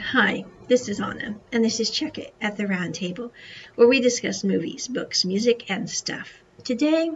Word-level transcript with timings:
Hi, 0.00 0.46
this 0.66 0.88
is 0.88 0.98
Onna, 0.98 1.34
and 1.52 1.62
this 1.62 1.78
is 1.78 1.90
Check 1.90 2.16
It 2.16 2.32
at 2.40 2.56
the 2.56 2.66
Round 2.66 2.94
Table, 2.94 3.34
where 3.74 3.86
we 3.86 4.00
discuss 4.00 4.42
movies, 4.42 4.88
books, 4.88 5.26
music, 5.26 5.70
and 5.70 5.90
stuff. 5.90 6.42
Today, 6.64 7.10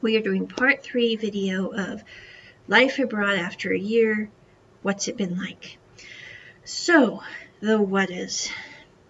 we 0.00 0.16
are 0.16 0.22
doing 0.22 0.46
part 0.46 0.82
three 0.82 1.16
video 1.16 1.66
of 1.66 2.02
Life 2.66 2.98
Abroad 2.98 3.38
After 3.38 3.74
a 3.74 3.78
Year, 3.78 4.30
What's 4.80 5.06
It 5.06 5.18
Been 5.18 5.36
Like? 5.36 5.76
So, 6.64 7.22
the 7.60 7.78
what 7.78 8.08
is. 8.08 8.48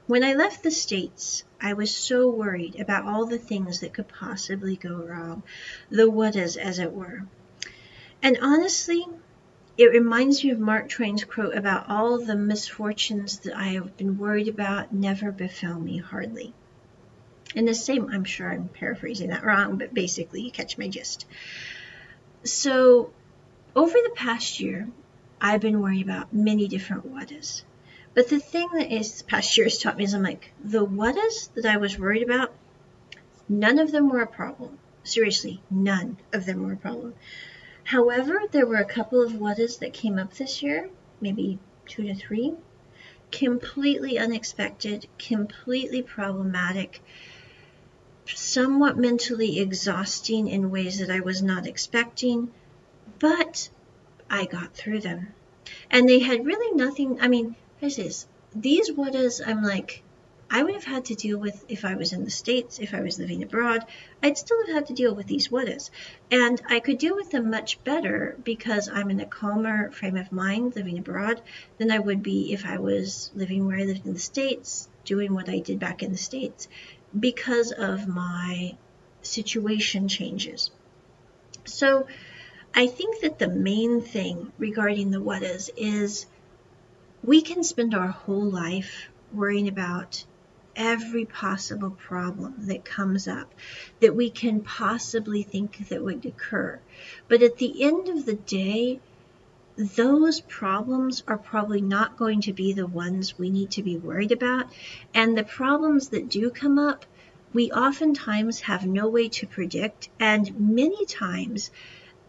When 0.09 0.25
I 0.25 0.35
left 0.35 0.65
the 0.65 0.73
States, 0.73 1.45
I 1.61 1.75
was 1.75 1.95
so 1.95 2.29
worried 2.29 2.81
about 2.81 3.05
all 3.05 3.27
the 3.27 3.39
things 3.39 3.79
that 3.79 3.95
could 3.95 4.09
possibly 4.09 4.75
go 4.75 4.97
wrong, 4.97 5.45
the 5.89 6.11
what 6.11 6.35
is, 6.35 6.57
as 6.57 6.81
it 6.81 6.93
were. 6.93 7.29
And 8.25 8.39
honestly, 8.43 9.07
it 9.79 9.87
reminds 9.87 10.43
me 10.43 10.51
of 10.51 10.59
Mark 10.59 10.89
Twain's 10.89 11.25
quote 11.25 11.55
about 11.55 11.91
all 11.91 12.19
the 12.19 12.37
misfortunes 12.37 13.41
that 13.41 13.57
I 13.57 13.69
have 13.75 13.97
been 13.97 14.19
worried 14.19 14.49
about 14.49 14.93
never 14.93 15.31
befell 15.31 15.79
me 15.79 15.99
hardly. 15.99 16.55
And 17.55 17.69
the 17.69 17.75
same, 17.75 18.09
I'm 18.11 18.25
sure 18.25 18.51
I'm 18.51 18.69
paraphrasing 18.69 19.31
that 19.31 19.45
wrong, 19.45 19.77
but 19.77 19.95
basically 19.95 20.43
you 20.43 20.51
catch 20.51 20.79
my 20.79 20.89
gist. 20.89 21.27
So 22.45 23.13
over 23.75 23.93
the 23.93 24.13
past 24.15 24.61
year, 24.61 24.89
I've 25.41 25.61
been 25.61 25.81
worried 25.81 26.03
about 26.03 26.33
many 26.33 26.69
different 26.69 27.13
whatas. 27.13 27.63
But 28.15 28.31
the 28.31 28.41
thing 28.41 28.69
that 28.75 28.91
is 28.91 29.23
past 29.23 29.57
year 29.59 29.67
has 29.67 29.79
taught 29.79 29.99
me 29.99 30.05
is 30.05 30.15
I'm 30.15 30.23
like, 30.23 30.53
the 30.65 30.87
whatas 30.87 31.53
that 31.55 31.67
I 31.67 31.77
was 31.77 31.99
worried 31.99 32.23
about, 32.23 32.53
none 33.47 33.79
of 33.79 33.93
them 33.93 34.09
were 34.09 34.23
a 34.23 34.27
problem. 34.27 34.79
Seriously, 35.05 35.61
none 35.71 36.17
of 36.33 36.47
them 36.47 36.63
were 36.63 36.73
a 36.73 36.79
problem. 36.79 37.15
However, 37.87 38.43
there 38.51 38.67
were 38.67 38.79
a 38.81 38.85
couple 38.85 39.23
of 39.23 39.35
whatas 39.35 39.79
that 39.79 39.93
came 39.93 40.19
up 40.19 40.35
this 40.35 40.61
year, 40.61 40.91
maybe 41.21 41.61
two 41.87 42.03
to 42.03 42.17
three, 42.17 42.53
completely 43.31 44.19
unexpected, 44.19 45.07
completely 45.21 46.03
problematic, 46.03 47.01
somewhat 48.27 48.99
mentally 48.99 49.61
exhausting 49.61 50.49
in 50.49 50.73
ways 50.73 50.99
that 50.99 51.11
I 51.11 51.21
was 51.21 51.45
not 51.45 51.69
expecting, 51.69 52.51
but 53.21 53.69
I 54.29 54.47
got 54.47 54.75
through 54.75 55.03
them. 55.03 55.29
And 55.89 56.09
they 56.09 56.19
had 56.19 56.45
really 56.45 56.77
nothing, 56.77 57.21
I 57.21 57.29
mean, 57.29 57.55
this 57.81 58.01
is, 58.01 58.27
these 58.53 58.91
whatas, 58.91 59.41
I'm 59.47 59.63
like, 59.63 60.03
I 60.49 60.63
would 60.63 60.75
have 60.75 60.85
had 60.85 61.07
to 61.07 61.15
deal 61.15 61.39
with 61.39 61.65
if 61.69 61.85
I 61.85 61.97
was 61.97 62.13
in 62.13 62.25
the 62.25 62.31
States, 62.31 62.79
if 62.79 62.95
I 62.95 63.01
was 63.01 63.19
living 63.19 63.43
abroad. 63.43 63.85
I'd 64.23 64.39
still 64.39 64.65
have 64.67 64.75
had 64.75 64.87
to 64.87 64.95
deal 64.95 65.15
with 65.15 65.27
these 65.27 65.49
whatas. 65.49 65.91
And 66.31 66.63
I 66.69 66.81
could 66.81 66.99
deal 66.99 67.17
with 67.17 67.31
them 67.31 67.51
much 67.51 67.83
better 67.85 68.37
because 68.45 68.89
I'm 68.89 69.11
in 69.11 69.21
a 69.21 69.27
calmer 69.27 69.91
frame 69.91 70.17
of 70.17 70.31
mind 70.31 70.77
living 70.77 70.99
abroad 70.99 71.43
than 71.79 71.91
I 71.91 71.99
would 71.99 72.23
be 72.23 72.53
if 72.53 72.65
I 72.65 72.79
was 72.79 73.31
living 73.35 73.67
where 73.67 73.79
I 73.79 73.85
lived 73.85 74.07
in 74.07 74.15
the 74.15 74.21
States, 74.21 74.89
doing 75.05 75.35
what 75.35 75.49
I 75.49 75.59
did 75.59 75.79
back 75.81 76.03
in 76.03 76.13
the 76.13 76.17
States 76.17 76.69
because 77.19 77.73
of 77.73 78.07
my 78.07 78.77
situation 79.23 80.09
changes. 80.09 80.71
So 81.65 82.07
I 82.75 82.87
think 82.87 83.21
that 83.23 83.39
the 83.39 83.49
main 83.49 84.01
thing 84.01 84.53
regarding 84.59 85.11
the 85.11 85.21
whatas 85.21 85.71
is 85.77 86.27
we 87.25 87.43
can 87.43 87.65
spend 87.65 87.95
our 87.95 88.09
whole 88.09 88.49
life 88.49 89.09
worrying 89.33 89.69
about 89.69 90.25
every 90.77 91.25
possible 91.25 91.91
problem 91.91 92.55
that 92.67 92.85
comes 92.85 93.27
up 93.27 93.53
that 94.01 94.15
we 94.15 94.31
can 94.31 94.61
possibly 94.61 95.43
think 95.43 95.89
that 95.89 96.05
would 96.05 96.25
occur. 96.25 96.79
But 97.29 97.43
at 97.43 97.57
the 97.57 97.83
end 97.83 98.09
of 98.09 98.27
the 98.27 98.35
day, 98.35 99.01
those 99.77 100.41
problems 100.41 101.23
are 101.27 101.37
probably 101.37 101.81
not 101.81 102.17
going 102.17 102.43
to 102.43 102.53
be 102.53 102.73
the 102.73 102.87
ones 102.87 103.39
we 103.39 103.51
need 103.51 103.71
to 103.73 103.83
be 103.83 103.97
worried 103.97 104.33
about. 104.33 104.67
And 105.13 105.37
the 105.37 105.45
problems 105.45 106.09
that 106.09 106.29
do 106.29 106.51
come 106.51 106.79
up, 106.79 107.05
we 107.53 107.71
oftentimes 107.71 108.61
have 108.61 108.87
no 108.87 109.09
way 109.09 109.29
to 109.31 109.47
predict. 109.47 110.09
And 110.19 110.75
many 110.75 111.05
times, 111.07 111.71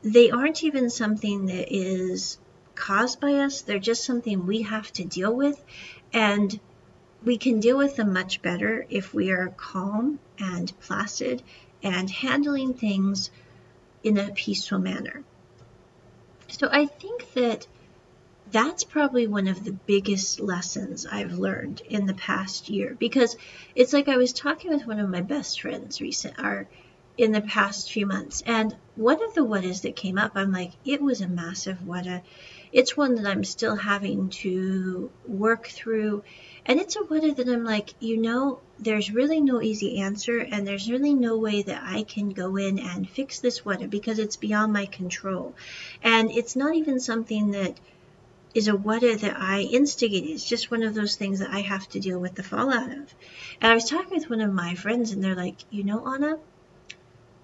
they 0.02 0.30
aren't 0.30 0.63
even 0.63 0.90
something 0.90 1.47
that 1.47 1.74
is 1.74 2.38
caused 2.75 3.19
by 3.19 3.34
us, 3.34 3.62
they're 3.62 3.80
just 3.80 4.06
something 4.06 4.46
we 4.46 4.62
have 4.62 4.91
to 4.94 5.03
deal 5.03 5.34
with. 5.34 5.62
And 6.13 6.59
we 7.23 7.38
can 7.38 7.59
deal 7.59 7.78
with 7.78 7.95
them 7.95 8.13
much 8.13 8.41
better 8.41 8.85
if 8.89 9.13
we 9.13 9.31
are 9.31 9.53
calm 9.57 10.19
and 10.39 10.72
placid 10.81 11.41
and 11.83 12.09
handling 12.09 12.73
things 12.73 13.31
in 14.03 14.17
a 14.17 14.31
peaceful 14.31 14.79
manner. 14.79 15.23
So 16.47 16.69
I 16.72 16.85
think 16.85 17.33
that 17.33 17.67
that's 18.51 18.83
probably 18.83 19.27
one 19.27 19.47
of 19.47 19.63
the 19.63 19.73
biggest 19.73 20.39
lessons 20.39 21.06
I've 21.06 21.33
learned 21.33 21.81
in 21.89 22.06
the 22.06 22.13
past 22.13 22.69
year 22.69 22.95
because 22.97 23.35
it's 23.75 23.91
like 23.91 24.07
I 24.07 24.17
was 24.17 24.31
talking 24.31 24.72
with 24.72 24.88
one 24.88 25.00
of 25.00 25.09
my 25.09 25.22
best 25.22 25.61
friends 25.61 26.00
recent 26.00 26.39
or 26.39 26.67
in 27.17 27.31
the 27.31 27.41
past 27.41 27.91
few 27.91 28.06
months 28.06 28.41
and 28.45 28.75
one 28.95 29.22
of 29.23 29.33
the 29.33 29.44
what 29.44 29.66
is 29.66 29.81
that 29.81 29.95
came 29.95 30.17
up 30.17 30.33
I'm 30.35 30.51
like 30.51 30.72
it 30.85 31.01
was 31.01 31.19
a 31.19 31.27
massive 31.27 31.85
what 31.85 32.06
a 32.06 32.22
it's 32.72 32.97
one 32.97 33.16
that 33.16 33.25
I'm 33.25 33.44
still 33.44 33.75
having 33.75 34.29
to 34.29 35.11
work 35.25 35.67
through 35.67 36.23
and 36.67 36.81
it's 36.81 36.97
a 36.97 37.00
whether 37.00 37.31
that 37.31 37.47
I'm 37.47 37.63
like, 37.63 37.94
you 38.01 38.17
know, 38.17 38.59
there's 38.78 39.09
really 39.09 39.39
no 39.39 39.61
easy 39.61 40.01
answer, 40.01 40.39
and 40.39 40.67
there's 40.67 40.91
really 40.91 41.13
no 41.13 41.38
way 41.38 41.61
that 41.61 41.81
I 41.81 42.03
can 42.03 42.31
go 42.31 42.57
in 42.57 42.77
and 42.77 43.09
fix 43.09 43.39
this 43.39 43.63
whether 43.63 43.88
because 43.88 44.19
it's 44.19 44.35
beyond 44.35 44.73
my 44.73 44.85
control. 44.85 45.56
And 46.03 46.29
it's 46.29 46.57
not 46.57 46.75
even 46.75 47.00
something 47.00 47.51
that 47.51 47.79
is 48.53 48.67
a 48.67 48.75
whether 48.75 49.16
that 49.16 49.38
I 49.39 49.61
instigated. 49.61 50.29
It's 50.29 50.44
just 50.44 50.69
one 50.69 50.83
of 50.83 50.94
those 50.94 51.16
things 51.16 51.39
that 51.39 51.51
I 51.51 51.61
have 51.61 51.88
to 51.89 52.01
deal 52.01 52.19
with 52.19 52.35
the 52.35 52.44
fallout 52.44 52.91
of. 52.91 53.16
And 53.61 53.72
I 53.72 53.73
was 53.73 53.89
talking 53.89 54.17
with 54.17 54.29
one 54.29 54.41
of 54.41 54.53
my 54.53 54.75
friends, 54.75 55.13
and 55.13 55.23
they're 55.23 55.35
like, 55.35 55.56
you 55.72 55.85
know, 55.85 56.06
Onna, 56.06 56.38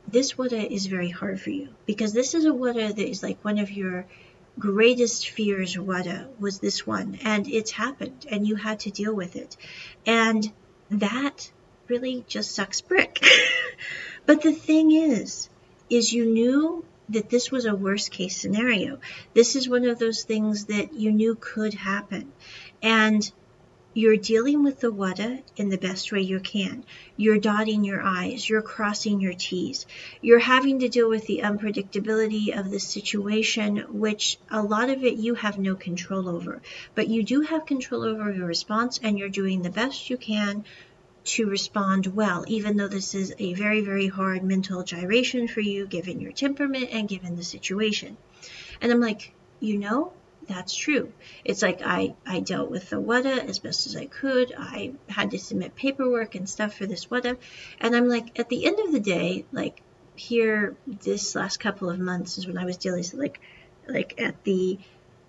this 0.06 0.38
whether 0.38 0.58
is 0.58 0.88
very 0.88 1.10
hard 1.10 1.40
for 1.40 1.50
you 1.50 1.70
because 1.86 2.12
this 2.12 2.34
is 2.34 2.44
a 2.44 2.54
whether 2.54 2.92
that 2.92 3.10
is 3.10 3.24
like 3.24 3.44
one 3.46 3.58
of 3.58 3.72
your 3.72 4.06
greatest 4.60 5.30
fears 5.30 5.78
wada 5.78 6.22
uh, 6.22 6.26
was 6.40 6.60
this 6.60 6.86
one 6.86 7.18
and 7.24 7.48
it's 7.48 7.72
happened 7.72 8.26
and 8.30 8.48
you 8.48 8.56
had 8.56 8.80
to 8.82 8.92
deal 8.92 9.14
with 9.14 9.36
it. 9.36 9.58
And 10.06 10.52
that 10.92 11.52
really 11.88 12.24
just 12.28 12.52
sucks 12.52 12.82
brick. 12.82 13.26
But 14.26 14.42
the 14.42 14.54
thing 14.54 14.92
is 14.92 15.50
is 15.90 16.14
you 16.14 16.26
knew 16.26 16.86
that 17.10 17.30
this 17.30 17.52
was 17.52 17.66
a 17.66 17.76
worst 17.76 18.12
case 18.12 18.38
scenario. 18.38 19.00
This 19.34 19.56
is 19.56 19.68
one 19.68 19.86
of 19.86 20.00
those 20.00 20.24
things 20.24 20.66
that 20.66 20.94
you 20.94 21.12
knew 21.12 21.36
could 21.40 21.74
happen. 21.74 22.32
And 22.82 23.30
you're 23.94 24.18
dealing 24.18 24.64
with 24.64 24.80
the 24.80 24.92
wada 24.92 25.40
in 25.56 25.70
the 25.70 25.78
best 25.78 26.12
way 26.12 26.22
you 26.22 26.40
can. 26.40 26.84
You're 27.16 27.38
dotting 27.38 27.84
your 27.84 28.02
I's, 28.02 28.48
you're 28.50 28.62
crossing 28.62 29.22
your 29.22 29.34
T's. 29.34 29.86
You're 30.22 30.40
having 30.40 30.80
to 30.80 30.90
deal 30.90 31.10
with 31.10 31.28
the 31.28 31.42
unpredictability 31.44 32.58
of 32.58 32.72
the 32.72 32.80
situation, 32.80 33.78
which 33.90 34.40
a 34.50 34.64
lot 34.64 34.90
of 34.90 35.04
it 35.04 35.16
you 35.16 35.36
have 35.36 35.60
no 35.60 35.76
control 35.76 36.28
over. 36.28 36.62
But 36.96 37.08
you 37.08 37.24
do 37.24 37.42
have 37.42 37.66
control 37.66 38.04
over 38.04 38.34
your 38.34 38.48
response, 38.48 39.00
and 39.04 39.20
you're 39.20 39.30
doing 39.30 39.62
the 39.62 39.70
best 39.70 40.10
you 40.10 40.18
can 40.18 40.66
to 41.26 41.50
respond 41.50 42.08
well, 42.08 42.44
even 42.48 42.78
though 42.78 42.88
this 42.88 43.16
is 43.16 43.34
a 43.38 43.54
very, 43.54 43.82
very 43.82 44.08
hard 44.08 44.44
mental 44.44 44.84
gyration 44.84 45.48
for 45.48 45.62
you, 45.62 45.86
given 45.86 46.20
your 46.20 46.32
temperament 46.32 46.90
and 46.92 47.08
given 47.08 47.36
the 47.36 47.44
situation. 47.44 48.18
And 48.82 48.92
I'm 48.92 49.00
like, 49.00 49.34
you 49.60 49.78
know, 49.78 50.14
that's 50.48 50.76
true. 50.76 51.12
It's 51.44 51.62
like 51.62 51.82
I, 51.84 52.16
I 52.26 52.40
dealt 52.40 52.70
with 52.70 52.90
the 52.90 53.00
WADA 53.00 53.46
as 53.46 53.60
best 53.60 53.88
as 53.88 53.96
I 53.96 54.06
could. 54.06 54.54
I 54.58 54.94
had 55.08 55.32
to 55.32 55.40
submit 55.40 55.76
paperwork 55.76 56.36
and 56.36 56.50
stuff 56.50 56.76
for 56.76 56.86
this 56.86 57.10
WADA. 57.10 57.38
And 57.80 57.96
I'm 57.96 58.08
like, 58.08 58.40
at 58.40 58.50
the 58.50 58.66
end 58.66 58.80
of 58.80 58.92
the 58.92 59.00
day, 59.00 59.46
like 59.52 59.82
here, 60.16 60.76
this 60.88 61.36
last 61.36 61.60
couple 61.60 61.90
of 61.90 62.00
months 62.00 62.38
is 62.38 62.48
when 62.48 62.58
I 62.58 62.66
was 62.66 62.78
dealing, 62.78 63.00
with 63.00 63.14
like, 63.14 63.40
like 63.88 64.22
at 64.22 64.44
the, 64.44 64.80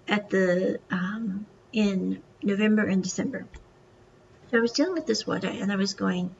at 0.08 0.30
the, 0.30 0.80
um, 0.90 1.46
in 1.72 2.22
November 2.42 2.84
and 2.84 3.02
December. 3.02 3.46
So 4.50 4.58
I 4.58 4.60
was 4.60 4.72
dealing 4.72 4.94
with 4.94 5.06
this 5.06 5.26
WADA 5.26 5.48
and 5.48 5.72
I 5.72 5.76
was 5.76 5.94
going, 5.94 6.34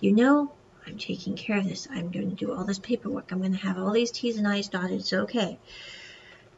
you 0.00 0.12
know, 0.12 0.52
I'm 0.86 0.98
taking 0.98 1.34
care 1.34 1.58
of 1.58 1.68
this. 1.68 1.88
I'm 1.90 2.10
going 2.10 2.28
to 2.28 2.36
do 2.36 2.52
all 2.52 2.64
this 2.64 2.78
paperwork. 2.78 3.32
I'm 3.32 3.38
going 3.38 3.52
to 3.52 3.58
have 3.58 3.78
all 3.78 3.92
these 3.92 4.10
T's 4.10 4.36
and 4.36 4.46
I's 4.46 4.68
dotted. 4.68 5.04
So, 5.04 5.22
okay. 5.22 5.58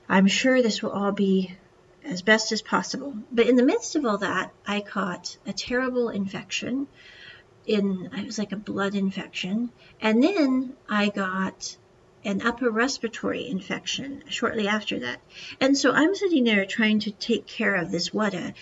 I'm 0.08 0.26
sure 0.26 0.62
this 0.62 0.82
will 0.82 0.90
all 0.90 1.12
be 1.12 1.56
as 2.04 2.22
best 2.22 2.52
as 2.52 2.62
possible. 2.62 3.14
But 3.32 3.48
in 3.48 3.56
the 3.56 3.64
midst 3.64 3.96
of 3.96 4.04
all 4.04 4.18
that, 4.18 4.52
I 4.66 4.80
caught 4.80 5.36
a 5.46 5.52
terrible 5.52 6.08
infection. 6.08 6.86
In 7.66 8.10
it 8.16 8.24
was 8.24 8.38
like 8.38 8.52
a 8.52 8.56
blood 8.56 8.94
infection, 8.94 9.70
and 10.00 10.22
then 10.22 10.74
I 10.88 11.08
got 11.08 11.76
an 12.24 12.42
upper 12.42 12.70
respiratory 12.70 13.48
infection 13.48 14.22
shortly 14.28 14.68
after 14.68 15.00
that. 15.00 15.20
And 15.60 15.76
so 15.76 15.92
I'm 15.92 16.14
sitting 16.14 16.44
there 16.44 16.64
trying 16.64 17.00
to 17.00 17.10
take 17.10 17.46
care 17.46 17.74
of 17.74 17.90
this 17.90 18.12
WADA 18.12 18.54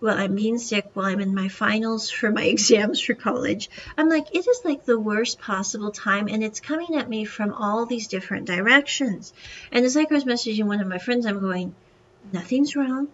well, 0.00 0.16
I'm 0.16 0.34
being 0.34 0.58
sick 0.58 0.90
while 0.94 1.06
I'm 1.06 1.20
in 1.20 1.34
my 1.34 1.48
finals 1.48 2.10
for 2.10 2.30
my 2.30 2.44
exams 2.54 3.00
for 3.00 3.14
college. 3.14 3.68
I'm 3.96 4.08
like, 4.08 4.34
it 4.34 4.46
is 4.46 4.60
like 4.64 4.84
the 4.84 4.98
worst 4.98 5.40
possible 5.40 5.90
time, 5.90 6.28
and 6.28 6.42
it's 6.44 6.60
coming 6.60 6.96
at 6.96 7.08
me 7.08 7.24
from 7.24 7.52
all 7.52 7.86
these 7.86 8.08
different 8.08 8.46
directions. 8.46 9.32
And 9.72 9.84
it's 9.84 9.96
like 9.96 10.10
I 10.10 10.14
was 10.14 10.24
messaging 10.24 10.64
one 10.64 10.80
of 10.80 10.86
my 10.86 10.98
friends, 10.98 11.26
I'm 11.26 11.40
going, 11.40 11.74
nothing's 12.32 12.76
wrong. 12.76 13.08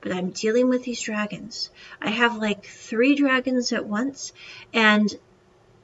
but 0.00 0.12
I'm 0.12 0.30
dealing 0.30 0.68
with 0.68 0.84
these 0.84 1.00
dragons. 1.00 1.70
I 2.00 2.10
have 2.10 2.36
like 2.36 2.66
three 2.66 3.14
dragons 3.14 3.72
at 3.72 3.86
once, 3.86 4.32
and 4.72 5.12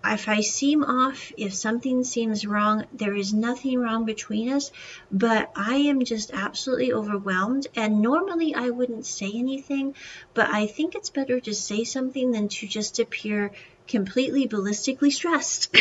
if 0.04 0.28
I 0.28 0.40
seem 0.40 0.82
off, 0.82 1.32
if 1.36 1.54
something 1.54 2.04
seems 2.04 2.46
wrong, 2.46 2.86
there 2.92 3.14
is 3.14 3.34
nothing 3.34 3.78
wrong 3.78 4.04
between 4.04 4.50
us, 4.50 4.70
but 5.12 5.50
I 5.54 5.76
am 5.76 6.04
just 6.04 6.30
absolutely 6.32 6.92
overwhelmed. 6.92 7.66
And 7.76 8.00
normally 8.00 8.54
I 8.54 8.70
wouldn't 8.70 9.04
say 9.06 9.30
anything, 9.34 9.94
but 10.32 10.48
I 10.48 10.66
think 10.66 10.94
it's 10.94 11.10
better 11.10 11.40
to 11.40 11.54
say 11.54 11.84
something 11.84 12.30
than 12.30 12.48
to 12.48 12.66
just 12.66 12.98
appear 12.98 13.52
completely 13.88 14.48
ballistically 14.48 15.12
stressed. 15.12 15.74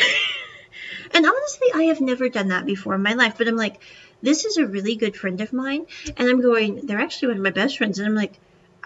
and 1.11 1.25
honestly, 1.25 1.67
I 1.73 1.83
have 1.83 2.01
never 2.01 2.27
done 2.27 2.49
that 2.49 2.65
before 2.65 2.95
in 2.95 3.03
my 3.03 3.13
life, 3.13 3.35
but 3.37 3.47
I'm 3.47 3.55
like, 3.55 3.79
this 4.21 4.43
is 4.43 4.57
a 4.57 4.67
really 4.67 4.95
good 4.95 5.15
friend 5.15 5.39
of 5.39 5.53
mine. 5.53 5.85
And 6.17 6.27
I'm 6.27 6.41
going, 6.41 6.85
they're 6.85 6.99
actually 6.99 7.29
one 7.29 7.37
of 7.37 7.43
my 7.43 7.51
best 7.51 7.77
friends. 7.77 7.99
And 7.99 8.07
I'm 8.07 8.15
like, 8.15 8.37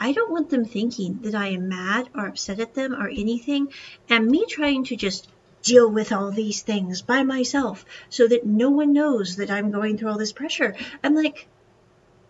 I 0.03 0.11
don't 0.11 0.31
want 0.33 0.49
them 0.49 0.65
thinking 0.65 1.19
that 1.21 1.33
I 1.33 1.47
am 1.51 1.69
mad 1.69 2.09
or 2.13 2.27
upset 2.27 2.59
at 2.59 2.73
them 2.73 2.93
or 2.93 3.07
anything. 3.07 3.71
And 4.09 4.27
me 4.27 4.45
trying 4.45 4.83
to 4.85 4.97
just 4.97 5.29
deal 5.61 5.89
with 5.89 6.11
all 6.11 6.29
these 6.29 6.61
things 6.61 7.01
by 7.01 7.23
myself 7.23 7.85
so 8.09 8.27
that 8.27 8.45
no 8.45 8.69
one 8.69 8.91
knows 8.91 9.37
that 9.37 9.49
I'm 9.49 9.71
going 9.71 9.97
through 9.97 10.09
all 10.09 10.17
this 10.17 10.33
pressure. 10.33 10.75
I'm 11.05 11.15
like, 11.15 11.47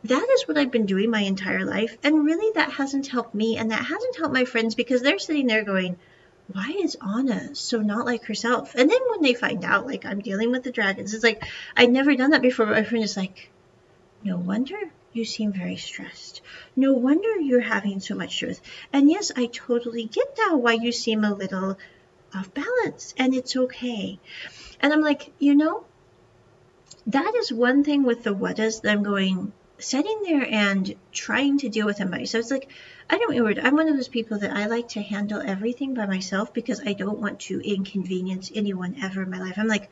that 0.03 0.27
is 0.35 0.47
what 0.47 0.55
I've 0.55 0.69
been 0.69 0.85
doing 0.85 1.09
my 1.09 1.21
entire 1.21 1.65
life. 1.65 1.97
And 2.03 2.23
really, 2.23 2.51
that 2.53 2.73
hasn't 2.73 3.07
helped 3.07 3.33
me 3.33 3.57
and 3.57 3.71
that 3.71 3.83
hasn't 3.83 4.17
helped 4.17 4.35
my 4.35 4.45
friends 4.45 4.75
because 4.75 5.01
they're 5.01 5.17
sitting 5.17 5.47
there 5.47 5.63
going, 5.63 5.97
why 6.51 6.75
is 6.79 6.95
Onna 7.01 7.55
so 7.55 7.81
not 7.81 8.05
like 8.05 8.25
herself? 8.25 8.75
And 8.75 8.87
then 8.87 9.01
when 9.09 9.23
they 9.23 9.33
find 9.33 9.65
out, 9.65 9.87
like, 9.87 10.05
I'm 10.05 10.19
dealing 10.19 10.51
with 10.51 10.61
the 10.61 10.71
dragons, 10.71 11.15
it's 11.15 11.23
like, 11.23 11.43
I'd 11.75 11.91
never 11.91 12.15
done 12.15 12.29
that 12.31 12.43
before. 12.43 12.67
My 12.67 12.83
friend 12.83 13.03
is 13.03 13.17
like, 13.17 13.49
no 14.23 14.37
wonder 14.37 14.77
you 15.13 15.25
seem 15.25 15.53
very 15.53 15.77
stressed. 15.77 16.41
No 16.75 16.93
wonder 16.93 17.39
you're 17.39 17.61
having 17.61 17.99
so 17.99 18.15
much 18.15 18.35
stress. 18.35 18.59
And 18.91 19.09
yes, 19.09 19.31
I 19.35 19.45
totally 19.45 20.05
get 20.05 20.37
now 20.37 20.57
why 20.57 20.73
you 20.73 20.91
seem 20.91 21.23
a 21.23 21.33
little 21.33 21.77
off 22.35 22.53
balance, 22.53 23.13
and 23.17 23.33
it's 23.33 23.55
okay. 23.55 24.19
And 24.79 24.91
I'm 24.91 25.01
like, 25.01 25.31
you 25.39 25.55
know, 25.55 25.85
that 27.07 27.33
is 27.35 27.51
one 27.51 27.83
thing 27.83 28.03
with 28.03 28.23
the 28.23 28.33
what 28.33 28.59
is 28.59 28.79
that 28.81 28.91
I'm 28.91 29.03
going, 29.03 29.53
sitting 29.77 30.23
there 30.23 30.47
and 30.49 30.95
trying 31.11 31.57
to 31.59 31.69
deal 31.69 31.85
with 31.85 31.99
by 31.99 32.05
myself. 32.05 32.41
It's 32.41 32.51
like, 32.51 32.69
I 33.09 33.17
don't 33.17 33.35
know, 33.35 33.61
I'm 33.61 33.75
one 33.75 33.89
of 33.89 33.95
those 33.95 34.07
people 34.07 34.39
that 34.39 34.55
I 34.55 34.65
like 34.67 34.89
to 34.89 35.01
handle 35.01 35.41
everything 35.41 35.93
by 35.93 36.05
myself 36.05 36.53
because 36.53 36.81
I 36.85 36.93
don't 36.93 37.19
want 37.19 37.41
to 37.41 37.59
inconvenience 37.59 38.51
anyone 38.55 38.95
ever 39.01 39.23
in 39.23 39.29
my 39.29 39.39
life. 39.39 39.55
I'm 39.57 39.67
like, 39.67 39.89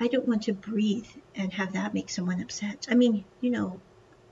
I 0.00 0.08
don't 0.08 0.28
want 0.28 0.44
to 0.44 0.52
breathe 0.52 1.06
and 1.34 1.52
have 1.52 1.72
that 1.74 1.94
make 1.94 2.08
someone 2.08 2.40
upset. 2.40 2.86
I 2.90 2.94
mean, 2.94 3.24
you 3.40 3.50
know, 3.50 3.80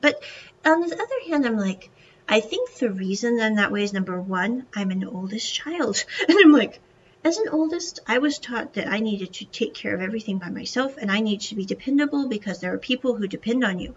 but 0.00 0.22
on 0.64 0.80
the 0.80 0.94
other 0.94 1.28
hand, 1.28 1.46
I'm 1.46 1.56
like, 1.56 1.90
I 2.28 2.40
think 2.40 2.74
the 2.74 2.90
reason 2.90 3.40
I'm 3.40 3.56
that 3.56 3.72
way 3.72 3.82
is 3.82 3.92
number 3.92 4.20
one, 4.20 4.66
I'm 4.74 4.90
an 4.90 5.04
oldest 5.04 5.52
child. 5.52 6.04
And 6.28 6.38
I'm 6.40 6.52
like, 6.52 6.80
as 7.22 7.36
an 7.36 7.48
oldest, 7.50 8.00
I 8.06 8.18
was 8.18 8.38
taught 8.38 8.74
that 8.74 8.88
I 8.88 9.00
needed 9.00 9.34
to 9.34 9.44
take 9.44 9.74
care 9.74 9.94
of 9.94 10.00
everything 10.00 10.38
by 10.38 10.48
myself 10.48 10.96
and 10.96 11.10
I 11.10 11.20
need 11.20 11.42
to 11.42 11.54
be 11.54 11.66
dependable 11.66 12.28
because 12.28 12.60
there 12.60 12.72
are 12.72 12.78
people 12.78 13.14
who 13.14 13.26
depend 13.26 13.62
on 13.62 13.78
you. 13.78 13.94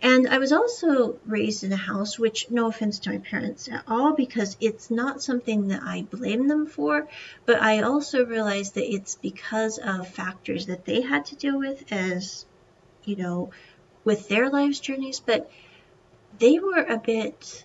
And 0.00 0.28
I 0.28 0.38
was 0.38 0.52
also 0.52 1.18
raised 1.26 1.64
in 1.64 1.72
a 1.72 1.76
house, 1.76 2.16
which, 2.16 2.48
no 2.48 2.68
offense 2.68 3.00
to 3.00 3.10
my 3.10 3.18
parents 3.18 3.68
at 3.68 3.82
all, 3.88 4.14
because 4.14 4.56
it's 4.60 4.88
not 4.88 5.20
something 5.20 5.68
that 5.68 5.82
I 5.82 6.02
blame 6.02 6.46
them 6.46 6.66
for, 6.66 7.08
but 7.44 7.60
I 7.60 7.82
also 7.82 8.24
realized 8.24 8.74
that 8.74 8.92
it's 8.92 9.16
because 9.16 9.78
of 9.78 10.06
factors 10.06 10.66
that 10.66 10.84
they 10.84 11.00
had 11.00 11.24
to 11.26 11.36
deal 11.36 11.58
with 11.58 11.92
as, 11.92 12.46
you 13.04 13.16
know, 13.16 13.50
with 14.04 14.28
their 14.28 14.50
life's 14.50 14.80
journeys, 14.80 15.20
but 15.20 15.50
they 16.38 16.58
were 16.58 16.82
a 16.82 16.98
bit 16.98 17.64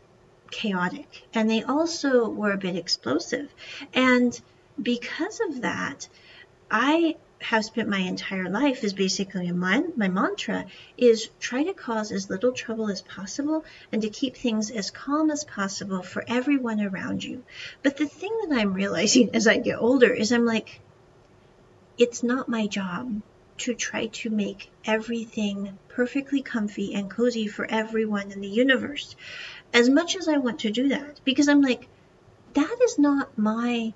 chaotic 0.51 1.23
and 1.33 1.49
they 1.49 1.63
also 1.63 2.29
were 2.29 2.51
a 2.51 2.57
bit 2.57 2.75
explosive. 2.75 3.53
And 3.93 4.39
because 4.81 5.39
of 5.39 5.61
that, 5.61 6.07
I 6.69 7.15
have 7.39 7.65
spent 7.65 7.89
my 7.89 7.99
entire 7.99 8.49
life 8.49 8.83
is 8.83 8.93
basically 8.93 9.51
my, 9.51 9.83
my 9.95 10.07
mantra 10.07 10.65
is 10.97 11.29
try 11.39 11.63
to 11.63 11.73
cause 11.73 12.11
as 12.11 12.29
little 12.29 12.51
trouble 12.51 12.89
as 12.89 13.01
possible 13.01 13.65
and 13.91 14.01
to 14.01 14.09
keep 14.09 14.35
things 14.35 14.71
as 14.71 14.89
calm 14.89 15.29
as 15.29 15.43
possible 15.43 16.01
for 16.01 16.23
everyone 16.27 16.81
around 16.81 17.23
you. 17.23 17.43
But 17.83 17.97
the 17.97 18.07
thing 18.07 18.35
that 18.47 18.57
I'm 18.57 18.73
realizing 18.73 19.35
as 19.35 19.47
I 19.47 19.57
get 19.57 19.79
older 19.79 20.11
is 20.11 20.31
I'm 20.31 20.45
like, 20.45 20.81
it's 21.97 22.23
not 22.23 22.49
my 22.49 22.67
job 22.67 23.21
to 23.57 23.73
try 23.73 24.07
to 24.07 24.29
make 24.29 24.69
everything 24.85 25.77
perfectly 25.87 26.41
comfy 26.41 26.93
and 26.93 27.09
cozy 27.09 27.47
for 27.47 27.65
everyone 27.65 28.31
in 28.31 28.41
the 28.41 28.47
universe. 28.47 29.15
As 29.73 29.89
much 29.89 30.15
as 30.15 30.27
I 30.27 30.37
want 30.37 30.59
to 30.61 30.71
do 30.71 30.89
that, 30.89 31.19
because 31.23 31.47
I'm 31.47 31.61
like, 31.61 31.87
that 32.53 32.77
is 32.83 32.97
not 32.99 33.37
my 33.37 33.93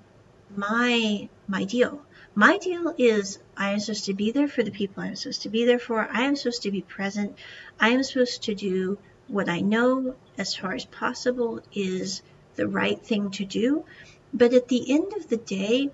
my 0.56 1.28
my 1.46 1.64
deal. 1.64 2.04
My 2.34 2.58
deal 2.58 2.94
is 2.96 3.38
I 3.56 3.72
am 3.72 3.80
supposed 3.80 4.06
to 4.06 4.14
be 4.14 4.30
there 4.30 4.48
for 4.48 4.62
the 4.62 4.70
people 4.70 5.02
I'm 5.02 5.16
supposed 5.16 5.42
to 5.42 5.48
be 5.48 5.64
there 5.64 5.78
for. 5.78 6.08
I 6.10 6.22
am 6.22 6.36
supposed 6.36 6.62
to 6.62 6.70
be 6.70 6.82
present. 6.82 7.36
I 7.78 7.90
am 7.90 8.02
supposed 8.02 8.44
to 8.44 8.54
do 8.54 8.98
what 9.28 9.48
I 9.48 9.60
know 9.60 10.16
as 10.38 10.54
far 10.54 10.74
as 10.74 10.84
possible 10.84 11.60
is 11.72 12.22
the 12.56 12.68
right 12.68 13.00
thing 13.00 13.30
to 13.32 13.44
do. 13.44 13.84
But 14.32 14.54
at 14.54 14.68
the 14.68 14.92
end 14.92 15.12
of 15.14 15.28
the 15.28 15.36
day, 15.36 15.90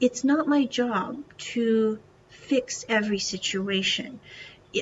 it's 0.00 0.24
not 0.24 0.48
my 0.48 0.64
job 0.64 1.22
to 1.52 1.98
fix 2.30 2.84
every 2.88 3.18
situation. 3.18 4.20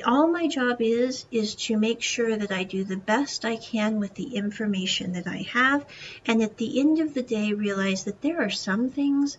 All 0.05 0.27
my 0.27 0.47
job 0.47 0.81
is 0.81 1.25
is 1.31 1.55
to 1.55 1.77
make 1.77 2.01
sure 2.01 2.37
that 2.37 2.51
I 2.51 2.63
do 2.63 2.83
the 2.83 2.97
best 2.97 3.43
I 3.43 3.55
can 3.57 3.99
with 3.99 4.13
the 4.13 4.35
information 4.35 5.13
that 5.13 5.27
I 5.27 5.47
have 5.51 5.85
and 6.27 6.43
at 6.43 6.57
the 6.57 6.79
end 6.79 6.99
of 6.99 7.15
the 7.15 7.23
day 7.23 7.53
realize 7.53 8.03
that 8.03 8.21
there 8.21 8.41
are 8.41 8.51
some 8.51 8.89
things 8.89 9.37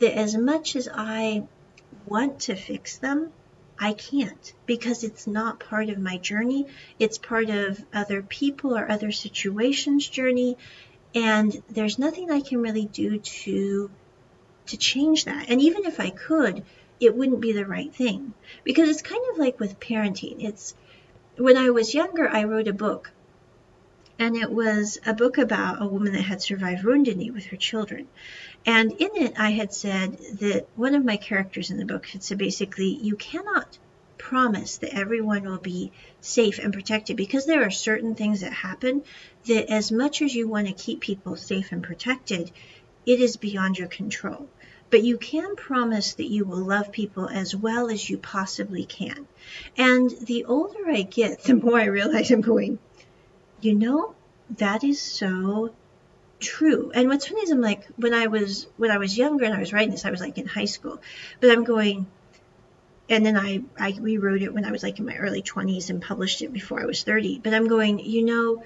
that 0.00 0.18
as 0.18 0.36
much 0.36 0.74
as 0.74 0.88
I 0.92 1.44
want 2.06 2.40
to 2.40 2.56
fix 2.56 2.98
them 2.98 3.32
I 3.78 3.92
can't 3.94 4.52
because 4.66 5.02
it's 5.02 5.26
not 5.26 5.58
part 5.58 5.88
of 5.88 5.98
my 5.98 6.16
journey. 6.16 6.66
It's 6.98 7.18
part 7.18 7.50
of 7.50 7.84
other 7.92 8.22
people 8.22 8.76
or 8.76 8.90
other 8.90 9.12
situations 9.12 10.06
journey 10.06 10.56
and 11.14 11.62
there's 11.68 11.98
nothing 11.98 12.30
I 12.30 12.40
can 12.40 12.62
really 12.62 12.86
do 12.86 13.18
to 13.18 13.90
to 14.66 14.76
change 14.76 15.24
that. 15.24 15.48
And 15.48 15.60
even 15.60 15.84
if 15.84 15.98
I 16.00 16.10
could 16.10 16.64
it 17.02 17.16
wouldn't 17.16 17.40
be 17.40 17.52
the 17.52 17.66
right 17.66 17.92
thing. 17.92 18.32
Because 18.64 18.88
it's 18.88 19.02
kind 19.02 19.22
of 19.30 19.38
like 19.38 19.58
with 19.58 19.80
parenting. 19.80 20.44
It's 20.44 20.74
when 21.36 21.56
I 21.56 21.70
was 21.70 21.94
younger, 21.94 22.28
I 22.28 22.44
wrote 22.44 22.68
a 22.68 22.72
book. 22.72 23.10
And 24.18 24.36
it 24.36 24.50
was 24.50 24.98
a 25.04 25.14
book 25.14 25.38
about 25.38 25.82
a 25.82 25.86
woman 25.86 26.12
that 26.12 26.22
had 26.22 26.42
survived 26.42 26.84
Wounded 26.84 27.34
with 27.34 27.46
her 27.46 27.56
children. 27.56 28.06
And 28.64 28.92
in 28.92 29.10
it, 29.14 29.34
I 29.36 29.50
had 29.50 29.72
said 29.72 30.18
that 30.38 30.68
one 30.76 30.94
of 30.94 31.04
my 31.04 31.16
characters 31.16 31.70
in 31.70 31.78
the 31.78 31.84
book 31.84 32.06
had 32.06 32.22
said 32.22 32.38
basically, 32.38 32.88
you 32.88 33.16
cannot 33.16 33.78
promise 34.18 34.76
that 34.76 34.96
everyone 34.96 35.42
will 35.42 35.58
be 35.58 35.90
safe 36.20 36.60
and 36.60 36.72
protected 36.72 37.16
because 37.16 37.44
there 37.46 37.64
are 37.64 37.70
certain 37.70 38.14
things 38.14 38.42
that 38.42 38.52
happen 38.52 39.02
that, 39.46 39.72
as 39.72 39.90
much 39.90 40.22
as 40.22 40.32
you 40.32 40.46
want 40.46 40.68
to 40.68 40.72
keep 40.72 41.00
people 41.00 41.34
safe 41.34 41.72
and 41.72 41.82
protected, 41.82 42.52
it 43.04 43.20
is 43.20 43.36
beyond 43.36 43.78
your 43.78 43.88
control 43.88 44.48
but 44.92 45.02
you 45.02 45.16
can 45.16 45.56
promise 45.56 46.12
that 46.14 46.30
you 46.30 46.44
will 46.44 46.58
love 46.58 46.92
people 46.92 47.26
as 47.26 47.56
well 47.56 47.90
as 47.90 48.10
you 48.10 48.18
possibly 48.18 48.84
can. 48.84 49.26
And 49.78 50.10
the 50.10 50.44
older 50.44 50.86
I 50.86 51.00
get, 51.00 51.42
the 51.44 51.54
more 51.54 51.80
I 51.80 51.86
realize 51.86 52.30
I'm 52.30 52.42
going, 52.42 52.78
you 53.62 53.74
know, 53.74 54.14
that 54.58 54.84
is 54.84 55.00
so 55.00 55.72
true. 56.40 56.92
And 56.94 57.08
what's 57.08 57.26
funny 57.26 57.40
is 57.40 57.50
I'm 57.50 57.62
like, 57.62 57.86
when 57.96 58.12
I 58.12 58.26
was 58.26 58.66
when 58.76 58.90
I 58.90 58.98
was 58.98 59.16
younger 59.16 59.46
and 59.46 59.54
I 59.54 59.60
was 59.60 59.72
writing 59.72 59.92
this, 59.92 60.04
I 60.04 60.10
was 60.10 60.20
like 60.20 60.36
in 60.36 60.46
high 60.46 60.66
school. 60.66 61.00
But 61.40 61.50
I'm 61.50 61.64
going 61.64 62.06
and 63.08 63.24
then 63.24 63.38
I, 63.38 63.62
I 63.78 63.96
rewrote 63.98 64.42
it 64.42 64.52
when 64.52 64.66
I 64.66 64.72
was 64.72 64.82
like 64.82 64.98
in 64.98 65.06
my 65.06 65.16
early 65.16 65.42
20s 65.42 65.88
and 65.88 66.02
published 66.02 66.42
it 66.42 66.52
before 66.52 66.82
I 66.82 66.86
was 66.86 67.02
30. 67.02 67.40
But 67.42 67.54
I'm 67.54 67.66
going, 67.66 67.98
you 67.98 68.24
know, 68.26 68.62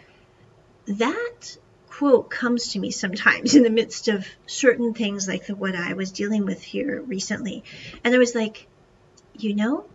that 0.87 1.57
quote 1.97 2.29
comes 2.29 2.73
to 2.73 2.79
me 2.79 2.91
sometimes 2.91 3.55
in 3.55 3.63
the 3.63 3.71
midst 3.71 4.09
of 4.09 4.27
certain 4.47 4.93
things 4.93 5.27
like 5.27 5.47
the 5.47 5.55
what 5.55 5.75
I 5.75 5.95
was 5.95 6.13
dealing 6.13 6.45
with 6.45 6.63
here 6.63 7.01
recently. 7.01 7.65
And 8.05 8.15
I 8.15 8.19
was 8.19 8.35
like, 8.35 8.67
you 9.35 9.55
know, 9.55 9.87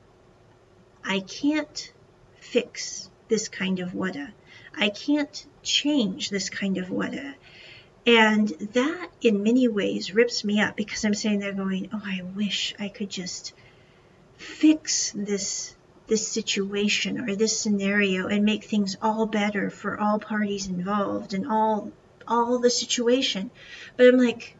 I 1.05 1.20
can't 1.20 1.93
fix 2.39 3.08
this 3.27 3.50
kind 3.50 3.79
of 3.79 3.93
wada. 3.93 4.34
I 4.75 4.89
can't 4.89 5.46
change 5.62 6.31
this 6.31 6.50
kind 6.50 6.79
of 6.79 6.89
wada. 6.89 7.36
And 8.08 8.50
that 8.74 9.10
in 9.22 9.43
many 9.43 9.67
ways 9.67 10.15
rips 10.15 10.43
me 10.43 10.60
up 10.60 10.75
because 10.75 11.05
I'm 11.05 11.13
sitting 11.13 11.39
there 11.39 11.53
going, 11.53 11.89
oh, 11.93 12.01
I 12.03 12.24
wish 12.36 12.74
I 12.79 12.89
could 12.89 13.12
just 13.12 13.53
fix 14.38 15.12
this 15.15 15.75
this 16.12 16.27
situation 16.27 17.22
or 17.22 17.38
this 17.38 17.58
scenario 17.58 18.27
and 18.27 18.44
make 18.44 18.65
things 18.65 18.98
all 19.01 19.25
better 19.25 19.70
for 19.70 19.98
all 19.98 20.20
parties 20.20 20.68
involved 20.68 21.34
and 21.34 21.48
all 21.48 21.89
all 22.27 22.60
the 22.60 22.70
situation. 22.70 23.50
But 23.96 24.08
I'm 24.08 24.18
like 24.18 24.58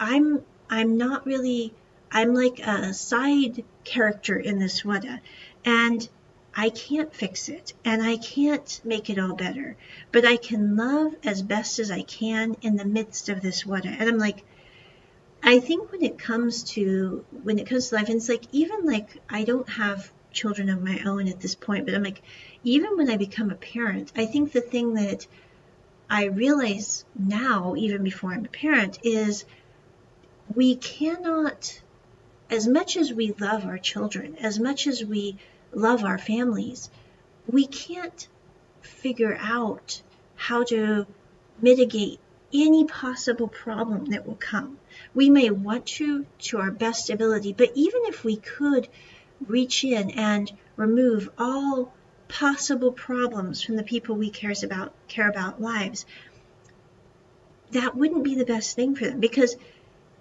I'm 0.00 0.42
I'm 0.68 0.96
not 0.96 1.24
really 1.24 1.72
I'm 2.10 2.34
like 2.34 2.58
a 2.58 2.92
side 2.92 3.62
character 3.84 4.36
in 4.36 4.58
this 4.58 4.84
wada. 4.84 5.20
And 5.64 6.08
I 6.52 6.70
can't 6.70 7.14
fix 7.14 7.48
it 7.48 7.72
and 7.84 8.02
I 8.02 8.16
can't 8.16 8.80
make 8.84 9.08
it 9.08 9.20
all 9.20 9.36
better, 9.36 9.76
but 10.10 10.24
I 10.24 10.36
can 10.36 10.74
love 10.74 11.14
as 11.22 11.42
best 11.42 11.78
as 11.78 11.92
I 11.92 12.02
can 12.02 12.56
in 12.60 12.74
the 12.74 12.84
midst 12.84 13.28
of 13.28 13.40
this 13.40 13.64
what. 13.64 13.86
And 13.86 14.08
I'm 14.08 14.18
like, 14.18 14.42
I 15.42 15.58
think 15.58 15.90
when 15.90 16.04
it 16.04 16.18
comes 16.18 16.62
to 16.74 17.24
when 17.42 17.58
it 17.58 17.66
comes 17.66 17.88
to 17.88 17.96
life, 17.96 18.08
and 18.08 18.16
it's 18.16 18.28
like 18.28 18.44
even 18.52 18.84
like 18.84 19.08
I 19.28 19.44
don't 19.44 19.68
have 19.68 20.12
children 20.32 20.70
of 20.70 20.82
my 20.82 21.02
own 21.04 21.28
at 21.28 21.40
this 21.40 21.54
point, 21.54 21.84
but 21.84 21.94
I'm 21.94 22.02
like, 22.02 22.22
even 22.64 22.96
when 22.96 23.10
I 23.10 23.16
become 23.16 23.50
a 23.50 23.56
parent, 23.56 24.12
I 24.16 24.26
think 24.26 24.52
the 24.52 24.60
thing 24.60 24.94
that 24.94 25.26
I 26.08 26.26
realize 26.26 27.04
now, 27.18 27.74
even 27.76 28.02
before 28.02 28.32
I'm 28.32 28.44
a 28.44 28.48
parent, 28.48 28.98
is 29.02 29.44
we 30.54 30.76
cannot, 30.76 31.80
as 32.48 32.66
much 32.68 32.96
as 32.96 33.12
we 33.12 33.32
love 33.32 33.64
our 33.64 33.78
children, 33.78 34.36
as 34.36 34.58
much 34.58 34.86
as 34.86 35.04
we 35.04 35.36
love 35.72 36.04
our 36.04 36.18
families, 36.18 36.88
we 37.46 37.66
can't 37.66 38.28
figure 38.80 39.36
out 39.40 40.02
how 40.36 40.64
to 40.64 41.06
mitigate 41.60 42.20
any 42.52 42.84
possible 42.84 43.48
problem 43.48 44.06
that 44.06 44.26
will 44.26 44.36
come. 44.36 44.78
We 45.14 45.30
may 45.30 45.50
want 45.50 45.86
to 45.98 46.26
to 46.40 46.58
our 46.58 46.70
best 46.70 47.10
ability, 47.10 47.52
but 47.52 47.72
even 47.74 48.02
if 48.04 48.24
we 48.24 48.36
could 48.36 48.88
reach 49.46 49.84
in 49.84 50.10
and 50.10 50.52
remove 50.76 51.30
all 51.38 51.92
possible 52.28 52.92
problems 52.92 53.62
from 53.62 53.76
the 53.76 53.82
people 53.82 54.16
we 54.16 54.30
cares 54.30 54.62
about 54.62 54.92
care 55.08 55.28
about 55.28 55.60
lives, 55.60 56.06
that 57.72 57.96
wouldn't 57.96 58.24
be 58.24 58.34
the 58.34 58.44
best 58.44 58.76
thing 58.76 58.94
for 58.94 59.06
them 59.06 59.20
because 59.20 59.56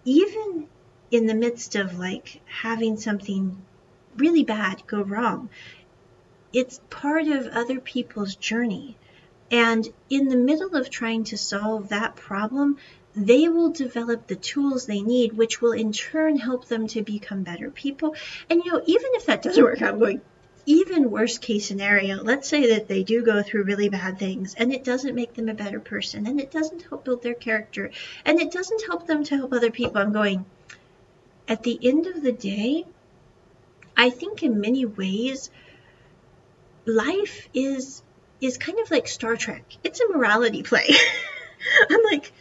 even 0.05 0.67
in 1.11 1.25
the 1.25 1.33
midst 1.33 1.75
of 1.75 1.99
like 1.99 2.41
having 2.45 2.97
something 2.97 3.61
really 4.15 4.43
bad 4.43 4.81
go 4.87 5.01
wrong, 5.01 5.49
it's 6.53 6.81
part 6.89 7.27
of 7.27 7.47
other 7.47 7.79
people's 7.79 8.35
journey. 8.35 8.97
And 9.51 9.87
in 10.09 10.29
the 10.29 10.37
middle 10.37 10.75
of 10.75 10.89
trying 10.89 11.25
to 11.25 11.37
solve 11.37 11.89
that 11.89 12.15
problem, 12.15 12.77
they 13.13 13.49
will 13.49 13.69
develop 13.71 14.27
the 14.27 14.37
tools 14.37 14.85
they 14.85 15.01
need, 15.01 15.33
which 15.33 15.61
will 15.61 15.73
in 15.73 15.91
turn 15.91 16.37
help 16.37 16.67
them 16.67 16.87
to 16.87 17.01
become 17.01 17.43
better 17.43 17.69
people. 17.69 18.15
And 18.49 18.63
you 18.63 18.71
know, 18.71 18.81
even 18.85 19.11
if 19.15 19.25
that 19.25 19.41
doesn't 19.41 19.63
work 19.63 19.81
out, 19.81 19.93
I'm 19.93 19.99
going, 19.99 20.21
even 20.65 21.11
worst 21.11 21.41
case 21.41 21.67
scenario, 21.67 22.23
let's 22.23 22.47
say 22.47 22.69
that 22.69 22.87
they 22.87 23.03
do 23.03 23.23
go 23.23 23.41
through 23.41 23.63
really 23.63 23.89
bad 23.89 24.19
things 24.19 24.53
and 24.55 24.71
it 24.73 24.83
doesn't 24.83 25.15
make 25.15 25.33
them 25.33 25.49
a 25.49 25.53
better 25.53 25.79
person 25.79 26.27
and 26.27 26.39
it 26.39 26.51
doesn't 26.51 26.83
help 26.83 27.03
build 27.03 27.23
their 27.23 27.33
character 27.33 27.91
and 28.25 28.39
it 28.39 28.51
doesn't 28.51 28.85
help 28.85 29.07
them 29.07 29.23
to 29.25 29.35
help 29.35 29.51
other 29.51 29.71
people. 29.71 29.97
I'm 29.97 30.13
going, 30.13 30.45
at 31.47 31.63
the 31.63 31.79
end 31.83 32.07
of 32.07 32.21
the 32.21 32.31
day, 32.31 32.85
I 33.97 34.09
think 34.09 34.43
in 34.43 34.61
many 34.61 34.85
ways, 34.85 35.49
life 36.85 37.49
is 37.53 38.01
is 38.41 38.57
kind 38.57 38.79
of 38.79 38.91
like 38.91 39.07
Star 39.07 39.37
Trek. 39.37 39.63
It's 39.83 40.01
a 40.01 40.09
morality 40.09 40.63
play. 40.63 40.89
I'm 41.89 42.03
like, 42.11 42.31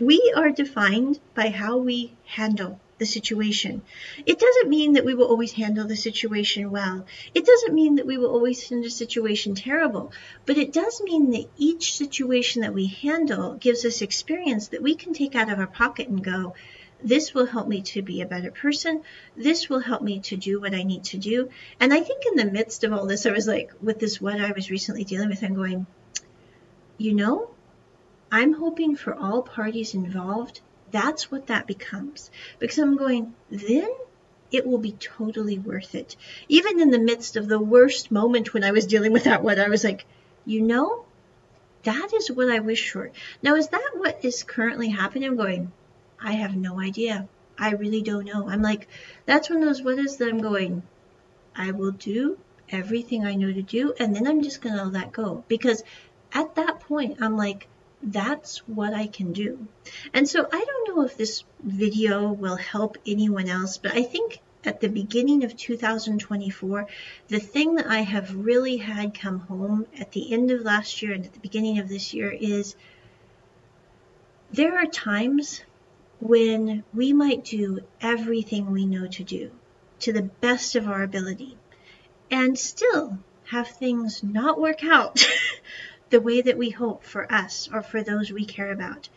we 0.00 0.32
are 0.36 0.50
defined 0.50 1.20
by 1.34 1.50
how 1.50 1.78
we 1.78 2.12
handle 2.24 2.80
the 2.98 3.06
situation. 3.06 3.82
It 4.24 4.38
doesn't 4.38 4.70
mean 4.70 4.94
that 4.94 5.04
we 5.04 5.14
will 5.14 5.26
always 5.26 5.52
handle 5.52 5.86
the 5.86 5.96
situation 5.96 6.70
well. 6.70 7.06
It 7.34 7.44
doesn't 7.44 7.74
mean 7.74 7.96
that 7.96 8.06
we 8.06 8.16
will 8.16 8.30
always 8.30 8.68
handle 8.68 8.88
a 8.88 8.90
situation 8.90 9.54
terrible. 9.54 10.12
But 10.46 10.58
it 10.58 10.72
does 10.72 11.00
mean 11.02 11.30
that 11.30 11.48
each 11.58 11.96
situation 11.96 12.62
that 12.62 12.74
we 12.74 12.86
handle 12.86 13.54
gives 13.54 13.84
us 13.84 14.02
experience 14.02 14.68
that 14.68 14.82
we 14.82 14.94
can 14.94 15.12
take 15.12 15.34
out 15.34 15.50
of 15.50 15.58
our 15.58 15.66
pocket 15.66 16.08
and 16.08 16.24
go, 16.24 16.54
this 17.02 17.34
will 17.34 17.46
help 17.46 17.68
me 17.68 17.82
to 17.82 18.02
be 18.02 18.20
a 18.20 18.26
better 18.26 18.50
person. 18.50 19.02
This 19.36 19.68
will 19.68 19.80
help 19.80 20.02
me 20.02 20.20
to 20.20 20.36
do 20.36 20.60
what 20.60 20.74
I 20.74 20.82
need 20.82 21.04
to 21.04 21.18
do. 21.18 21.50
And 21.78 21.92
I 21.92 22.00
think 22.00 22.24
in 22.26 22.36
the 22.36 22.50
midst 22.50 22.84
of 22.84 22.92
all 22.92 23.06
this, 23.06 23.26
I 23.26 23.32
was 23.32 23.46
like, 23.46 23.72
with 23.82 23.98
this, 23.98 24.20
what 24.20 24.40
I 24.40 24.52
was 24.52 24.70
recently 24.70 25.04
dealing 25.04 25.28
with, 25.28 25.42
I'm 25.42 25.54
going, 25.54 25.86
you 26.98 27.14
know, 27.14 27.50
I'm 28.32 28.52
hoping 28.52 28.96
for 28.96 29.14
all 29.14 29.42
parties 29.42 29.94
involved 29.94 30.60
that's 30.90 31.30
what 31.30 31.48
that 31.48 31.66
becomes. 31.66 32.30
Because 32.58 32.78
I'm 32.78 32.96
going, 32.96 33.34
then 33.50 33.88
it 34.52 34.66
will 34.66 34.78
be 34.78 34.92
totally 34.92 35.58
worth 35.58 35.94
it. 35.94 36.16
Even 36.48 36.80
in 36.80 36.90
the 36.90 36.98
midst 36.98 37.36
of 37.36 37.48
the 37.48 37.58
worst 37.58 38.10
moment 38.10 38.54
when 38.54 38.64
I 38.64 38.70
was 38.70 38.86
dealing 38.86 39.12
with 39.12 39.24
that 39.24 39.42
one, 39.42 39.58
I 39.58 39.68
was 39.68 39.84
like, 39.84 40.06
you 40.44 40.62
know, 40.62 41.04
that 41.82 42.12
is 42.14 42.30
what 42.30 42.50
I 42.50 42.60
wish 42.60 42.90
for. 42.90 43.10
Now, 43.42 43.56
is 43.56 43.68
that 43.68 43.90
what 43.94 44.24
is 44.24 44.42
currently 44.42 44.88
happening? 44.88 45.28
I'm 45.28 45.36
going, 45.36 45.72
I 46.20 46.32
have 46.32 46.56
no 46.56 46.80
idea. 46.80 47.28
I 47.58 47.72
really 47.72 48.02
don't 48.02 48.24
know. 48.24 48.48
I'm 48.48 48.62
like, 48.62 48.88
that's 49.24 49.48
one 49.50 49.62
of 49.62 49.68
those 49.68 49.82
what 49.82 49.98
is 49.98 50.16
that 50.16 50.28
I'm 50.28 50.40
going, 50.40 50.82
I 51.54 51.70
will 51.70 51.92
do 51.92 52.38
everything 52.68 53.24
I 53.24 53.34
know 53.34 53.52
to 53.52 53.62
do, 53.62 53.94
and 53.98 54.14
then 54.14 54.26
I'm 54.26 54.42
just 54.42 54.60
going 54.60 54.76
to 54.76 54.84
let 54.84 55.12
go. 55.12 55.44
Because 55.48 55.82
at 56.32 56.54
that 56.56 56.80
point, 56.80 57.18
I'm 57.20 57.36
like, 57.36 57.68
that's 58.02 58.58
what 58.68 58.92
I 58.92 59.06
can 59.06 59.32
do. 59.32 59.66
And 60.12 60.28
so 60.28 60.46
I 60.52 60.64
don't 60.64 60.88
know 60.96 61.04
if 61.04 61.16
this 61.16 61.44
video 61.62 62.30
will 62.30 62.56
help 62.56 62.98
anyone 63.06 63.48
else, 63.48 63.78
but 63.78 63.92
I 63.92 64.02
think 64.02 64.40
at 64.64 64.80
the 64.80 64.88
beginning 64.88 65.44
of 65.44 65.56
2024, 65.56 66.86
the 67.28 67.38
thing 67.38 67.76
that 67.76 67.86
I 67.86 68.00
have 68.00 68.34
really 68.34 68.76
had 68.76 69.18
come 69.18 69.40
home 69.40 69.86
at 69.98 70.12
the 70.12 70.32
end 70.32 70.50
of 70.50 70.62
last 70.62 71.02
year 71.02 71.12
and 71.12 71.24
at 71.24 71.32
the 71.32 71.40
beginning 71.40 71.78
of 71.78 71.88
this 71.88 72.12
year 72.12 72.30
is 72.30 72.74
there 74.50 74.76
are 74.78 74.86
times 74.86 75.62
when 76.20 76.84
we 76.94 77.12
might 77.12 77.44
do 77.44 77.80
everything 78.00 78.70
we 78.70 78.86
know 78.86 79.06
to 79.06 79.24
do 79.24 79.50
to 80.00 80.12
the 80.12 80.22
best 80.22 80.74
of 80.74 80.88
our 80.88 81.02
ability 81.02 81.56
and 82.30 82.58
still 82.58 83.18
have 83.44 83.68
things 83.68 84.22
not 84.22 84.60
work 84.60 84.84
out 84.84 85.24
the 86.10 86.20
way 86.20 86.40
that 86.40 86.58
we 86.58 86.70
hope 86.70 87.04
for 87.04 87.30
us 87.32 87.68
or 87.72 87.82
for 87.82 88.02
those 88.02 88.32
we 88.32 88.44
care 88.44 88.72
about. 88.72 89.08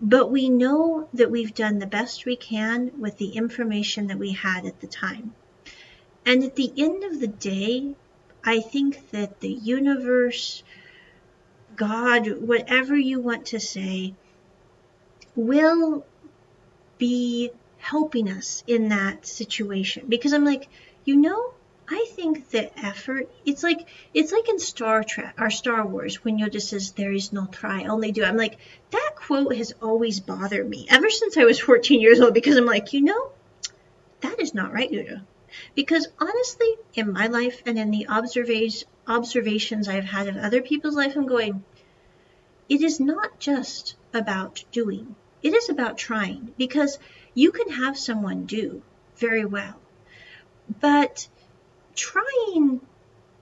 But 0.00 0.30
we 0.30 0.48
know 0.48 1.08
that 1.12 1.30
we've 1.30 1.54
done 1.54 1.78
the 1.78 1.86
best 1.86 2.24
we 2.24 2.36
can 2.36 2.92
with 2.98 3.18
the 3.18 3.30
information 3.30 4.06
that 4.06 4.18
we 4.18 4.32
had 4.32 4.64
at 4.64 4.80
the 4.80 4.86
time. 4.86 5.34
And 6.24 6.42
at 6.42 6.56
the 6.56 6.72
end 6.76 7.04
of 7.04 7.20
the 7.20 7.26
day, 7.26 7.94
I 8.42 8.60
think 8.60 9.10
that 9.10 9.40
the 9.40 9.52
universe, 9.52 10.62
God, 11.76 12.40
whatever 12.40 12.96
you 12.96 13.20
want 13.20 13.46
to 13.46 13.60
say, 13.60 14.14
will 15.36 16.06
be 17.00 17.50
helping 17.78 18.30
us 18.30 18.62
in 18.68 18.90
that 18.90 19.26
situation. 19.26 20.04
Because 20.08 20.32
I'm 20.32 20.44
like, 20.44 20.68
you 21.04 21.16
know, 21.16 21.54
I 21.88 22.06
think 22.10 22.50
the 22.50 22.70
effort 22.78 23.28
it's 23.44 23.64
like 23.64 23.88
it's 24.14 24.30
like 24.30 24.48
in 24.48 24.60
Star 24.60 25.02
Trek 25.02 25.34
or 25.40 25.50
Star 25.50 25.84
Wars 25.84 26.22
when 26.22 26.38
Yoda 26.38 26.60
says 26.60 26.92
there 26.92 27.12
is 27.12 27.32
no 27.32 27.46
try, 27.46 27.86
only 27.86 28.12
do. 28.12 28.22
I'm 28.22 28.36
like 28.36 28.58
that 28.92 29.12
quote 29.16 29.56
has 29.56 29.74
always 29.82 30.20
bothered 30.20 30.68
me 30.68 30.86
ever 30.88 31.10
since 31.10 31.36
I 31.36 31.44
was 31.44 31.58
14 31.70 32.00
years 32.00 32.20
old 32.20 32.34
because 32.34 32.56
I'm 32.56 32.66
like, 32.66 32.92
you 32.92 33.00
know, 33.00 33.32
that 34.20 34.38
is 34.38 34.54
not 34.54 34.72
right, 34.72 34.90
Yoda. 34.90 35.22
Because 35.74 36.06
honestly, 36.20 36.76
in 36.94 37.12
my 37.12 37.26
life 37.26 37.60
and 37.66 37.76
in 37.76 37.90
the 37.90 38.06
observations 38.08 39.88
I've 39.88 40.04
had 40.04 40.28
of 40.28 40.36
other 40.36 40.62
people's 40.62 40.94
life, 40.94 41.16
I'm 41.16 41.26
going, 41.26 41.64
it 42.68 42.82
is 42.82 43.00
not 43.00 43.40
just 43.40 43.96
about 44.14 44.62
doing. 44.70 45.16
It 45.42 45.54
is 45.54 45.68
about 45.68 45.96
trying 45.96 46.54
because 46.58 46.98
you 47.34 47.50
can 47.50 47.70
have 47.70 47.98
someone 47.98 48.46
do 48.46 48.82
very 49.16 49.44
well. 49.44 49.80
But 50.80 51.28
trying 51.94 52.80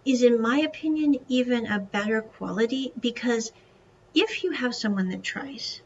is, 0.05 0.23
in 0.23 0.41
my 0.41 0.59
opinion, 0.59 1.19
even 1.29 1.67
a 1.67 1.79
better 1.79 2.23
quality 2.23 2.93
because 2.99 3.53
if 4.15 4.43
you 4.43 4.53
have 4.53 4.75
someone 4.75 5.09
that 5.11 5.23
tries, 5.23 5.81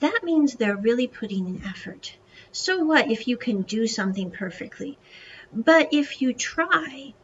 that 0.00 0.20
means 0.22 0.54
they're 0.54 0.76
really 0.76 1.06
putting 1.06 1.46
in 1.46 1.64
effort. 1.64 2.16
So 2.50 2.84
what 2.84 3.10
if 3.10 3.28
you 3.28 3.36
can 3.36 3.62
do 3.62 3.86
something 3.86 4.30
perfectly? 4.30 4.98
But 5.52 5.92
if 5.92 6.22
you 6.22 6.32
try, 6.32 7.14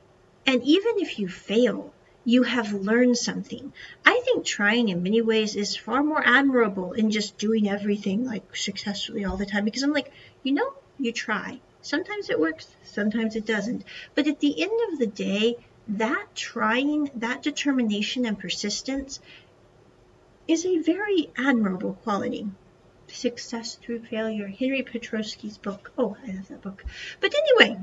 and 0.46 0.62
even 0.62 0.98
if 0.98 1.18
you 1.18 1.28
fail, 1.28 1.92
you 2.28 2.42
have 2.42 2.74
learned 2.74 3.16
something. 3.16 3.72
I 4.04 4.20
think 4.22 4.44
trying 4.44 4.90
in 4.90 5.02
many 5.02 5.22
ways 5.22 5.56
is 5.56 5.78
far 5.78 6.02
more 6.02 6.22
admirable 6.22 6.92
in 6.92 7.10
just 7.10 7.38
doing 7.38 7.70
everything 7.70 8.26
like 8.26 8.54
successfully 8.54 9.24
all 9.24 9.38
the 9.38 9.46
time 9.46 9.64
because 9.64 9.82
I'm 9.82 9.94
like, 9.94 10.12
you 10.42 10.52
know, 10.52 10.74
you 10.98 11.10
try. 11.10 11.58
Sometimes 11.80 12.28
it 12.28 12.38
works, 12.38 12.68
sometimes 12.84 13.34
it 13.34 13.46
doesn't. 13.46 13.82
But 14.14 14.26
at 14.26 14.40
the 14.40 14.60
end 14.60 14.78
of 14.92 14.98
the 14.98 15.06
day, 15.06 15.56
that 15.88 16.26
trying, 16.34 17.10
that 17.14 17.42
determination 17.42 18.26
and 18.26 18.38
persistence 18.38 19.20
is 20.46 20.66
a 20.66 20.82
very 20.82 21.30
admirable 21.34 21.94
quality. 22.02 22.46
Success 23.06 23.76
Through 23.76 24.00
Failure, 24.00 24.48
Henry 24.48 24.82
Petroski's 24.82 25.56
book. 25.56 25.92
Oh, 25.96 26.18
I 26.22 26.32
love 26.32 26.48
that 26.48 26.60
book. 26.60 26.84
But 27.20 27.34
anyway, 27.34 27.80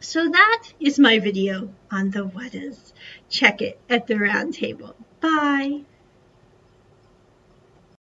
so 0.00 0.28
that 0.28 0.64
is 0.80 0.98
my 0.98 1.18
video 1.18 1.70
on 1.90 2.10
the 2.10 2.24
what 2.24 2.54
is. 2.54 2.92
Check 3.28 3.60
it 3.62 3.80
at 3.88 4.06
the 4.06 4.16
round 4.18 4.54
table. 4.54 4.94
Bye. 5.20 5.82